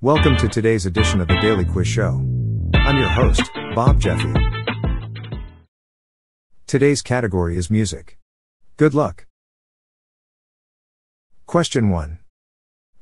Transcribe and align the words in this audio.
Welcome 0.00 0.36
to 0.36 0.46
today's 0.46 0.86
edition 0.86 1.20
of 1.20 1.26
the 1.26 1.40
Daily 1.40 1.64
Quiz 1.64 1.88
Show. 1.88 2.24
I'm 2.72 2.98
your 2.98 3.08
host, 3.08 3.42
Bob 3.74 4.00
Jeffy. 4.00 4.32
Today's 6.68 7.02
category 7.02 7.56
is 7.56 7.68
music. 7.68 8.16
Good 8.76 8.94
luck. 8.94 9.26
Question 11.46 11.90
1. 11.90 12.20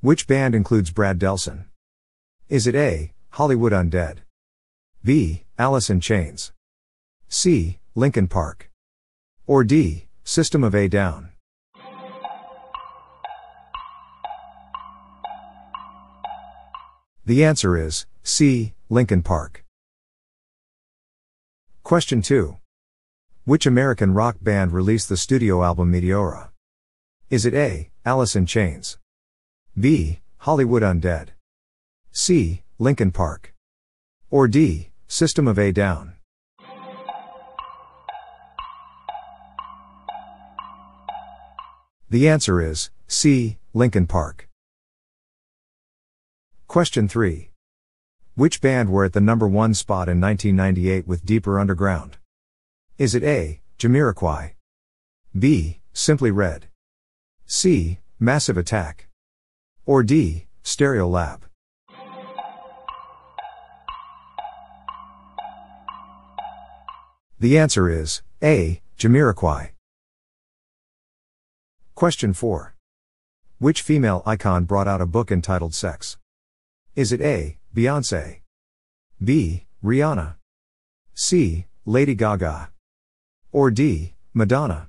Which 0.00 0.26
band 0.26 0.56
includes 0.56 0.90
Brad 0.90 1.20
Delson? 1.20 1.66
Is 2.48 2.66
it 2.66 2.74
A. 2.74 3.12
Hollywood 3.34 3.70
Undead? 3.70 4.22
B. 5.04 5.44
Alice 5.60 5.90
in 5.90 6.00
Chains? 6.00 6.50
C. 7.28 7.78
Linkin 7.94 8.26
Park? 8.26 8.68
Or 9.46 9.62
D. 9.62 10.08
System 10.24 10.64
of 10.64 10.74
a 10.74 10.88
Down? 10.88 11.30
The 17.26 17.44
answer 17.44 17.76
is 17.76 18.06
C. 18.22 18.72
Linkin 18.88 19.22
Park. 19.22 19.64
Question 21.82 22.22
2. 22.22 22.56
Which 23.44 23.66
American 23.66 24.14
rock 24.14 24.36
band 24.40 24.72
released 24.72 25.10
the 25.10 25.18
studio 25.18 25.62
album 25.62 25.92
Meteora? 25.92 26.48
Is 27.28 27.44
it 27.44 27.52
A. 27.52 27.90
Alice 28.06 28.34
in 28.34 28.46
Chains? 28.46 28.98
B. 29.78 30.20
Hollywood 30.38 30.82
Undead? 30.82 31.28
C. 32.10 32.62
Linkin 32.78 33.12
Park? 33.12 33.54
Or 34.30 34.48
D. 34.48 34.88
System 35.06 35.46
of 35.46 35.58
a 35.58 35.72
Down? 35.72 36.14
The 42.08 42.28
answer 42.28 42.60
is 42.62 42.90
C. 43.06 43.58
Linkin 43.74 44.06
Park. 44.06 44.49
Question 46.70 47.08
3. 47.08 47.50
Which 48.36 48.60
band 48.60 48.90
were 48.90 49.04
at 49.04 49.12
the 49.12 49.20
number 49.20 49.48
one 49.48 49.74
spot 49.74 50.08
in 50.08 50.20
1998 50.20 51.04
with 51.04 51.26
Deeper 51.26 51.58
Underground? 51.58 52.18
Is 52.96 53.12
it 53.12 53.24
A. 53.24 53.60
Jamiroquai? 53.76 54.52
B. 55.36 55.80
Simply 55.92 56.30
Red? 56.30 56.68
C. 57.44 57.98
Massive 58.20 58.56
Attack? 58.56 59.08
Or 59.84 60.04
D. 60.04 60.46
Stereo 60.62 61.10
Stereolab? 61.10 61.40
The 67.40 67.58
answer 67.58 67.90
is 67.90 68.22
A. 68.44 68.80
Jamiroquai. 68.96 69.70
Question 71.96 72.32
4. 72.32 72.76
Which 73.58 73.82
female 73.82 74.22
icon 74.24 74.66
brought 74.66 74.86
out 74.86 75.00
a 75.00 75.06
book 75.06 75.32
entitled 75.32 75.74
Sex? 75.74 76.16
Is 76.96 77.12
it 77.12 77.20
A. 77.20 77.56
Beyonce? 77.74 78.40
B. 79.22 79.66
Rihanna? 79.82 80.34
C. 81.14 81.66
Lady 81.86 82.16
Gaga? 82.16 82.70
Or 83.52 83.70
D. 83.70 84.14
Madonna? 84.34 84.88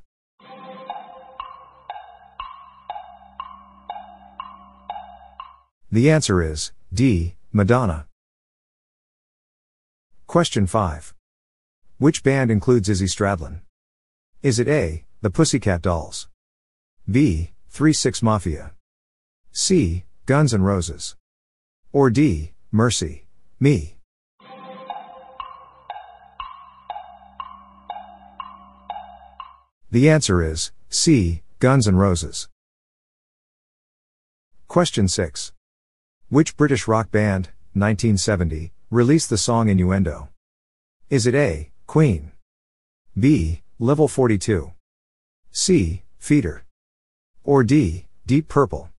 The 5.92 6.10
answer 6.10 6.42
is 6.42 6.72
D. 6.92 7.36
Madonna. 7.54 8.08
Question 10.26 10.66
5. 10.66 11.14
Which 12.00 12.24
band 12.24 12.50
includes 12.50 12.90
Izzy 12.90 13.06
Stradlin? 13.06 13.62
Is 14.42 14.58
it 14.58 14.68
A. 14.68 15.06
The 15.22 15.30
Pussycat 15.30 15.84
Dolls? 15.84 16.28
B. 17.10 17.52
3 17.70 17.94
6 17.94 18.24
Mafia? 18.24 18.72
C. 19.52 20.06
Guns 20.26 20.54
N' 20.54 20.64
Roses? 20.64 21.16
Or 21.94 22.10
D. 22.10 22.54
Mercy, 22.72 23.26
Me? 23.60 23.98
The 29.92 30.10
answer 30.10 30.42
is 30.42 30.72
C. 30.88 31.42
Guns 31.60 31.90
N' 31.90 31.98
Roses. 31.98 32.48
Question 34.70 35.10
6. 35.10 35.52
Which 36.30 36.56
British 36.56 36.88
rock 36.88 37.12
band, 37.12 37.50
1970, 37.74 38.72
released 38.90 39.30
the 39.30 39.38
song 39.38 39.68
Innuendo? 39.68 40.30
Is 41.10 41.28
it 41.28 41.36
A. 41.36 41.72
Queen? 41.88 42.32
B. 43.20 43.64
Level 43.80 44.08
42? 44.08 44.72
C. 45.52 46.04
Feeder? 46.20 46.64
Or 47.44 47.66
D. 47.66 48.06
Deep 48.26 48.48
Purple? 48.48 48.90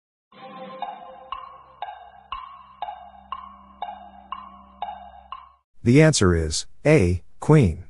The 5.85 6.01
answer 6.01 6.33
is 6.33 6.67
A. 6.87 7.25
Queen. 7.41 7.83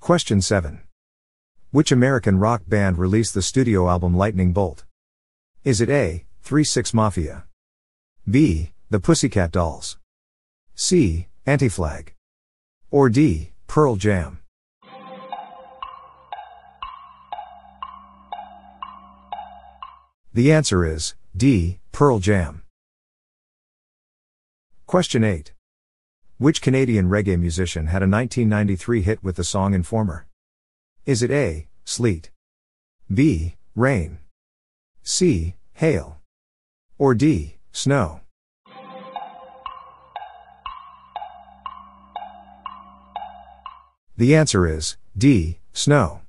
Question 0.00 0.42
7. 0.42 0.82
Which 1.70 1.90
American 1.90 2.38
rock 2.38 2.60
band 2.68 2.98
released 2.98 3.32
the 3.32 3.40
studio 3.40 3.88
album 3.88 4.14
Lightning 4.14 4.52
Bolt? 4.52 4.84
Is 5.64 5.80
it 5.80 5.88
A. 5.88 6.26
3 6.42 6.62
6 6.62 6.92
Mafia? 6.92 7.44
B. 8.28 8.72
The 8.90 9.00
Pussycat 9.00 9.50
Dolls? 9.50 9.96
C. 10.74 11.28
Anti 11.46 11.70
Flag? 11.70 12.12
Or 12.90 13.08
D. 13.08 13.52
Pearl 13.66 13.96
Jam? 13.96 14.40
The 20.34 20.52
answer 20.52 20.84
is 20.84 21.14
D. 21.34 21.78
Pearl 21.92 22.18
Jam. 22.18 22.62
Question 24.86 25.24
8. 25.24 25.52
Which 26.42 26.60
Canadian 26.60 27.08
reggae 27.08 27.38
musician 27.38 27.86
had 27.86 28.02
a 28.02 28.10
1993 28.10 29.02
hit 29.02 29.22
with 29.22 29.36
the 29.36 29.44
song 29.44 29.74
Informer? 29.74 30.26
Is 31.06 31.22
it 31.22 31.30
A. 31.30 31.68
Sleet? 31.84 32.32
B. 33.14 33.54
Rain? 33.76 34.18
C. 35.04 35.54
Hail? 35.74 36.18
Or 36.98 37.14
D. 37.14 37.58
Snow? 37.70 38.22
The 44.16 44.34
answer 44.34 44.66
is 44.66 44.96
D. 45.16 45.60
Snow. 45.72 46.22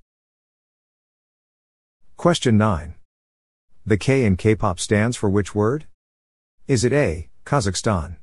Question 2.18 2.56
9. 2.60 2.94
The 3.84 3.98
K 3.98 4.26
in 4.26 4.38
K-pop 4.38 4.80
stands 4.80 5.18
for 5.18 5.32
which 5.32 5.56
word? 5.56 5.86
Is 6.68 6.86
it 6.86 6.94
A. 6.94 7.30
Kazakhstan? 7.48 8.18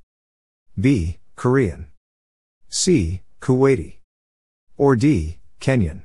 B. 0.79 1.20
Korean. 1.41 1.87
C. 2.69 3.23
Kuwaiti. 3.41 3.95
Or 4.77 4.95
D. 4.95 5.39
Kenyan. 5.59 6.03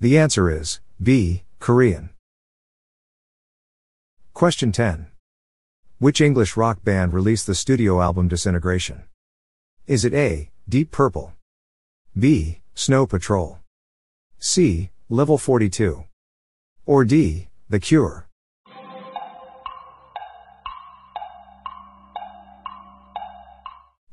The 0.00 0.18
answer 0.18 0.50
is 0.50 0.80
B. 1.00 1.44
Korean. 1.60 2.10
Question 4.34 4.72
10. 4.72 5.06
Which 6.00 6.20
English 6.20 6.56
rock 6.56 6.82
band 6.82 7.12
released 7.12 7.46
the 7.46 7.54
studio 7.54 8.02
album 8.02 8.26
Disintegration? 8.26 9.04
Is 9.86 10.04
it 10.04 10.14
A. 10.14 10.50
Deep 10.68 10.90
Purple? 10.90 11.32
B. 12.18 12.58
Snow 12.74 13.06
Patrol? 13.06 13.60
C. 14.40 14.90
Level 15.08 15.38
42? 15.38 16.02
Or 16.86 17.04
D. 17.04 17.46
The 17.68 17.78
Cure? 17.78 18.27